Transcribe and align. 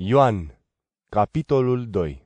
Ioan, 0.00 0.58
capitolul 1.08 1.86
2 1.90 2.22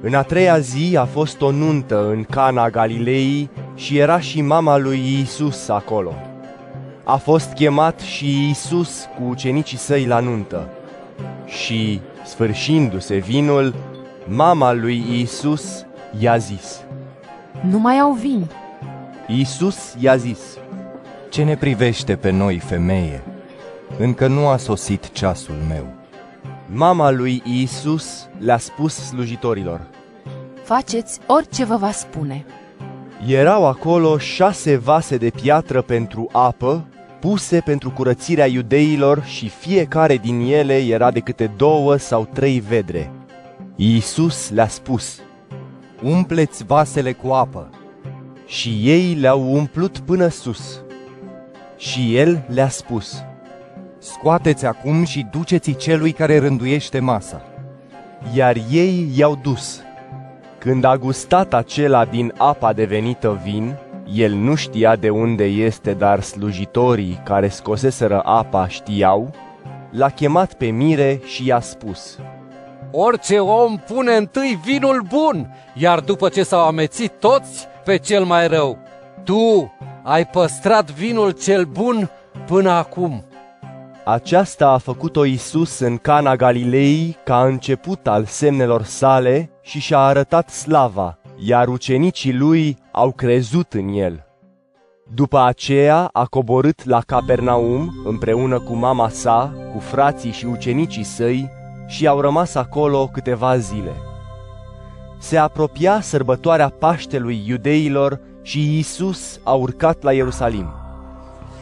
În 0.00 0.14
a 0.14 0.22
treia 0.22 0.58
zi 0.58 0.96
a 0.96 1.04
fost 1.04 1.40
o 1.40 1.50
nuntă 1.50 2.08
în 2.08 2.24
Cana 2.24 2.70
Galilei 2.70 3.50
și 3.74 3.98
era 3.98 4.20
și 4.20 4.40
mama 4.40 4.76
lui 4.76 4.98
Iisus 4.98 5.68
acolo. 5.68 6.14
A 7.04 7.16
fost 7.16 7.52
chemat 7.52 8.00
și 8.00 8.46
Iisus 8.46 9.06
cu 9.18 9.24
ucenicii 9.24 9.78
săi 9.78 10.06
la 10.06 10.20
nuntă. 10.20 10.68
Și, 11.46 12.00
sfârșindu-se 12.24 13.16
vinul, 13.16 13.74
mama 14.26 14.72
lui 14.72 15.04
Iisus 15.10 15.86
i-a 16.18 16.36
zis. 16.36 16.84
Nu 17.62 17.78
mai 17.78 17.98
au 17.98 18.12
vin. 18.12 18.50
Iisus 19.26 19.94
i-a 19.98 20.16
zis. 20.16 20.58
Ce 21.30 21.44
ne 21.44 21.56
privește 21.56 22.16
pe 22.16 22.30
noi, 22.30 22.58
femeie? 22.58 23.22
Încă 23.98 24.26
nu 24.26 24.46
a 24.46 24.56
sosit 24.56 25.12
ceasul 25.12 25.56
meu. 25.68 25.96
Mama 26.72 27.10
lui 27.10 27.42
Iisus 27.44 28.28
le-a 28.38 28.58
spus 28.58 28.94
slujitorilor. 28.94 29.80
Faceți 30.62 31.18
orice 31.26 31.64
vă 31.64 31.76
va 31.76 31.90
spune. 31.90 32.46
Erau 33.26 33.66
acolo 33.66 34.18
șase 34.18 34.76
vase 34.76 35.16
de 35.16 35.30
piatră 35.30 35.82
pentru 35.82 36.28
apă, 36.32 36.86
puse 37.20 37.60
pentru 37.60 37.90
curățirea 37.90 38.46
iudeilor 38.46 39.22
și 39.24 39.48
fiecare 39.48 40.16
din 40.16 40.40
ele 40.40 40.78
era 40.78 41.10
de 41.10 41.20
câte 41.20 41.52
două 41.56 41.96
sau 41.96 42.28
trei 42.32 42.60
vedre. 42.60 43.10
Iisus 43.76 44.50
le-a 44.50 44.68
spus 44.68 45.20
Umpleți 46.02 46.64
vasele 46.64 47.12
cu 47.12 47.28
apă. 47.28 47.70
și 48.46 48.80
ei 48.82 49.14
le-au 49.14 49.52
umplut 49.54 49.98
până 49.98 50.28
sus. 50.28 50.80
Și 51.76 52.16
el 52.16 52.44
le-a 52.48 52.68
spus, 52.68 53.24
Scoateți 53.98 54.66
acum 54.66 55.04
și 55.04 55.26
duceți 55.30 55.72
celui 55.72 56.12
care 56.12 56.38
rânduiește 56.38 56.98
masa. 56.98 57.42
iar 58.34 58.56
ei 58.70 59.10
i-au 59.16 59.38
dus. 59.42 59.80
Când 60.58 60.84
a 60.84 60.96
gustat 60.96 61.54
acela 61.54 62.04
din 62.04 62.32
apa 62.36 62.72
devenită 62.72 63.40
vin, 63.44 63.76
el 64.14 64.32
nu 64.32 64.54
știa 64.54 64.96
de 64.96 65.10
unde 65.10 65.44
este, 65.44 65.92
dar 65.92 66.20
slujitorii 66.22 67.20
care 67.24 67.48
scoseseră 67.48 68.22
apa 68.24 68.68
știau, 68.68 69.34
l-a 69.90 70.08
chemat 70.08 70.54
pe 70.54 70.66
mire 70.66 71.20
și 71.24 71.46
i-a 71.46 71.60
spus, 71.60 72.18
Orice 72.90 73.38
om 73.38 73.76
pune 73.76 74.14
întâi 74.16 74.60
vinul 74.64 75.06
bun, 75.08 75.54
iar 75.74 76.00
după 76.00 76.28
ce 76.28 76.42
s-au 76.42 76.66
amețit 76.66 77.12
toți, 77.18 77.66
pe 77.84 77.96
cel 77.96 78.24
mai 78.24 78.48
rău. 78.48 78.78
Tu 79.24 79.72
ai 80.02 80.26
păstrat 80.26 80.90
vinul 80.90 81.30
cel 81.30 81.64
bun 81.64 82.10
până 82.46 82.70
acum. 82.70 83.24
Aceasta 84.10 84.68
a 84.68 84.78
făcut-o 84.78 85.24
Isus 85.24 85.78
în 85.78 85.96
Cana 85.96 86.36
Galilei 86.36 87.16
ca 87.24 87.44
început 87.44 88.06
al 88.06 88.24
semnelor 88.24 88.82
sale 88.82 89.50
și 89.62 89.78
și-a 89.80 89.98
arătat 89.98 90.50
slava, 90.50 91.18
iar 91.38 91.68
ucenicii 91.68 92.34
lui 92.34 92.76
au 92.92 93.12
crezut 93.12 93.72
în 93.72 93.88
el. 93.88 94.26
După 95.14 95.40
aceea 95.40 96.08
a 96.12 96.24
coborât 96.24 96.84
la 96.84 97.00
Capernaum 97.00 97.92
împreună 98.04 98.60
cu 98.60 98.74
mama 98.74 99.08
sa, 99.08 99.52
cu 99.72 99.78
frații 99.78 100.32
și 100.32 100.46
ucenicii 100.46 101.04
săi 101.04 101.50
și 101.86 102.06
au 102.06 102.20
rămas 102.20 102.54
acolo 102.54 103.06
câteva 103.12 103.56
zile. 103.56 103.92
Se 105.18 105.36
apropia 105.36 106.00
sărbătoarea 106.00 106.68
Paștelui 106.68 107.42
iudeilor 107.46 108.20
și 108.42 108.78
Isus 108.78 109.40
a 109.44 109.52
urcat 109.52 110.02
la 110.02 110.12
Ierusalim. 110.12 110.87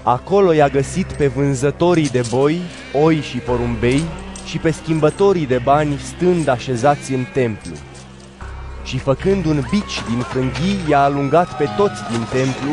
Acolo 0.08 0.52
i-a 0.52 0.68
găsit 0.68 1.12
pe 1.12 1.26
vânzătorii 1.26 2.08
de 2.08 2.22
boi, 2.30 2.60
oi 2.92 3.20
și 3.20 3.36
porumbei 3.36 4.02
și 4.44 4.58
pe 4.58 4.70
schimbătorii 4.70 5.46
de 5.46 5.60
bani 5.64 5.98
stând 5.98 6.48
așezați 6.48 7.12
în 7.12 7.24
templu. 7.32 7.72
Și 8.84 8.98
făcând 8.98 9.44
un 9.44 9.64
bici 9.70 10.02
din 10.08 10.18
frânghii, 10.18 10.78
i-a 10.88 11.02
alungat 11.02 11.56
pe 11.56 11.68
toți 11.76 12.02
din 12.10 12.26
templu, 12.32 12.70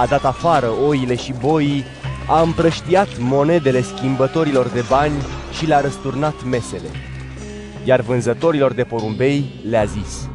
a 0.00 0.06
dat 0.06 0.24
afară 0.24 0.66
oile 0.86 1.14
și 1.14 1.34
boii, 1.40 1.84
a 2.28 2.40
împrăștiat 2.40 3.08
monedele 3.18 3.82
schimbătorilor 3.82 4.66
de 4.66 4.84
bani 4.88 5.22
și 5.58 5.66
le-a 5.66 5.80
răsturnat 5.80 6.44
mesele. 6.44 6.88
Iar 7.84 8.00
vânzătorilor 8.00 8.72
de 8.72 8.82
porumbei 8.82 9.60
le-a 9.68 9.84
zis, 9.84 10.28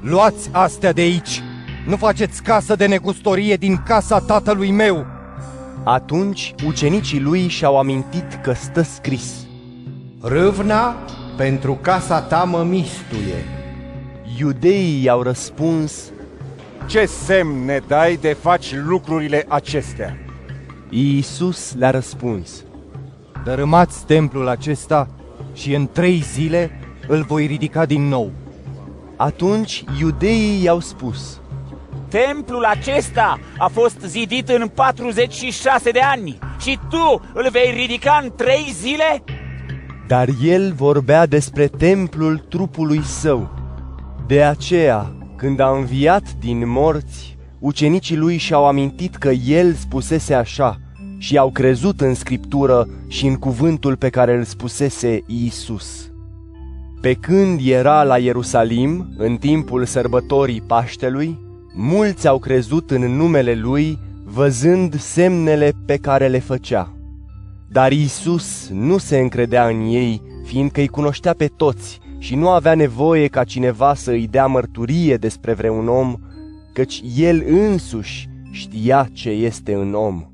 Luați 0.00 0.48
astea 0.52 0.92
de 0.92 1.00
aici! 1.00 1.42
Nu 1.86 1.96
faceți 1.96 2.42
casă 2.42 2.74
de 2.76 2.86
negustorie 2.86 3.56
din 3.56 3.82
casa 3.86 4.20
tatălui 4.20 4.70
meu! 4.70 5.16
Atunci 5.84 6.54
ucenicii 6.66 7.20
lui 7.20 7.48
și-au 7.48 7.78
amintit 7.78 8.40
că 8.42 8.52
stă 8.52 8.82
scris, 8.82 9.46
Râvna 10.20 10.96
pentru 11.36 11.74
casa 11.74 12.20
ta 12.20 12.44
mă 12.44 12.62
mistuie. 12.62 13.44
Iudeii 14.38 15.02
i-au 15.02 15.22
răspuns, 15.22 16.10
Ce 16.86 17.04
semn 17.04 17.64
ne 17.64 17.80
dai 17.86 18.16
de 18.16 18.32
faci 18.40 18.74
lucrurile 18.74 19.44
acestea? 19.48 20.16
Iisus 20.90 21.74
le-a 21.74 21.90
răspuns, 21.90 22.64
Dărâmați 23.44 24.06
templul 24.06 24.48
acesta 24.48 25.08
și 25.52 25.74
în 25.74 25.88
trei 25.92 26.20
zile 26.32 26.70
îl 27.08 27.22
voi 27.22 27.46
ridica 27.46 27.86
din 27.86 28.08
nou. 28.08 28.30
Atunci 29.16 29.84
iudeii 30.00 30.62
i-au 30.62 30.80
spus, 30.80 31.40
Templul 32.08 32.64
acesta 32.64 33.38
a 33.58 33.66
fost 33.66 34.00
zidit 34.00 34.48
în 34.48 34.68
46 34.68 35.90
de 35.90 36.00
ani 36.00 36.38
și 36.60 36.78
tu 36.90 37.22
îl 37.32 37.48
vei 37.50 37.72
ridica 37.76 38.20
în 38.22 38.32
trei 38.36 38.72
zile? 38.80 39.22
dar 40.08 40.28
el 40.42 40.72
vorbea 40.72 41.26
despre 41.26 41.66
templul 41.66 42.38
trupului 42.48 43.02
său. 43.02 43.50
De 44.26 44.42
aceea, 44.42 45.12
când 45.36 45.60
a 45.60 45.70
înviat 45.70 46.22
din 46.40 46.68
morți, 46.68 47.36
ucenicii 47.58 48.16
lui 48.16 48.36
și-au 48.36 48.66
amintit 48.66 49.16
că 49.16 49.30
el 49.30 49.72
spusese 49.72 50.34
așa 50.34 50.76
și 51.18 51.38
au 51.38 51.50
crezut 51.50 52.00
în 52.00 52.14
scriptură 52.14 52.88
și 53.08 53.26
în 53.26 53.34
cuvântul 53.34 53.96
pe 53.96 54.08
care 54.08 54.34
îl 54.36 54.44
spusese 54.44 55.22
Iisus. 55.26 56.10
Pe 57.00 57.14
când 57.14 57.60
era 57.64 58.02
la 58.02 58.18
Ierusalim, 58.18 59.14
în 59.16 59.36
timpul 59.36 59.84
sărbătorii 59.84 60.60
Paștelui, 60.66 61.38
mulți 61.80 62.28
au 62.28 62.38
crezut 62.38 62.90
în 62.90 63.16
numele 63.16 63.54
lui, 63.54 63.98
văzând 64.24 65.00
semnele 65.00 65.72
pe 65.86 65.96
care 65.96 66.28
le 66.28 66.38
făcea. 66.38 66.92
Dar 67.70 67.92
Isus 67.92 68.68
nu 68.72 68.98
se 68.98 69.18
încredea 69.18 69.66
în 69.66 69.80
ei, 69.80 70.22
fiindcă 70.44 70.80
îi 70.80 70.88
cunoștea 70.88 71.32
pe 71.32 71.46
toți 71.46 72.00
și 72.18 72.34
nu 72.34 72.48
avea 72.48 72.74
nevoie 72.74 73.26
ca 73.26 73.44
cineva 73.44 73.94
să 73.94 74.10
îi 74.10 74.26
dea 74.26 74.46
mărturie 74.46 75.16
despre 75.16 75.52
vreun 75.52 75.88
om, 75.88 76.14
căci 76.72 77.02
el 77.16 77.44
însuși 77.46 78.28
știa 78.50 79.08
ce 79.12 79.30
este 79.30 79.74
în 79.74 79.94
om. 79.94 80.26